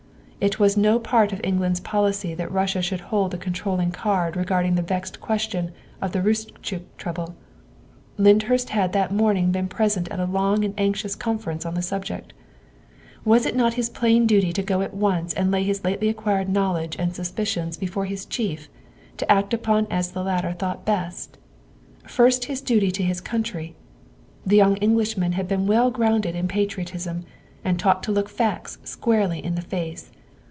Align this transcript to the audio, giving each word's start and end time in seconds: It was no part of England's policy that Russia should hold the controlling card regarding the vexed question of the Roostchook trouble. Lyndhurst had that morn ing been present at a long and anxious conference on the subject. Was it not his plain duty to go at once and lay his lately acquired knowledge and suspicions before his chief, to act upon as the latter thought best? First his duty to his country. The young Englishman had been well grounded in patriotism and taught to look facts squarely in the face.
It 0.43 0.57
was 0.59 0.75
no 0.75 0.97
part 0.97 1.31
of 1.31 1.41
England's 1.43 1.79
policy 1.81 2.33
that 2.33 2.51
Russia 2.51 2.81
should 2.81 3.01
hold 3.13 3.29
the 3.29 3.37
controlling 3.37 3.91
card 3.91 4.35
regarding 4.35 4.73
the 4.73 4.81
vexed 4.81 5.21
question 5.21 5.69
of 6.01 6.13
the 6.13 6.19
Roostchook 6.23 6.81
trouble. 6.97 7.35
Lyndhurst 8.17 8.69
had 8.69 8.91
that 8.93 9.13
morn 9.13 9.37
ing 9.37 9.51
been 9.51 9.67
present 9.67 10.07
at 10.07 10.19
a 10.19 10.25
long 10.25 10.65
and 10.65 10.73
anxious 10.79 11.13
conference 11.15 11.63
on 11.63 11.75
the 11.75 11.83
subject. 11.83 12.33
Was 13.23 13.45
it 13.45 13.55
not 13.55 13.75
his 13.75 13.87
plain 13.91 14.25
duty 14.25 14.51
to 14.53 14.63
go 14.63 14.81
at 14.81 14.95
once 14.95 15.31
and 15.35 15.51
lay 15.51 15.61
his 15.61 15.83
lately 15.83 16.09
acquired 16.09 16.49
knowledge 16.49 16.95
and 16.97 17.15
suspicions 17.15 17.77
before 17.77 18.05
his 18.05 18.25
chief, 18.25 18.67
to 19.17 19.31
act 19.31 19.53
upon 19.53 19.85
as 19.91 20.09
the 20.11 20.23
latter 20.23 20.53
thought 20.53 20.85
best? 20.87 21.37
First 22.07 22.45
his 22.45 22.61
duty 22.61 22.89
to 22.93 23.03
his 23.03 23.21
country. 23.21 23.75
The 24.43 24.57
young 24.57 24.77
Englishman 24.77 25.33
had 25.33 25.47
been 25.47 25.67
well 25.67 25.91
grounded 25.91 26.33
in 26.33 26.47
patriotism 26.47 27.25
and 27.63 27.77
taught 27.77 28.01
to 28.01 28.11
look 28.11 28.27
facts 28.27 28.79
squarely 28.83 29.37
in 29.37 29.53
the 29.53 29.61
face. 29.61 30.09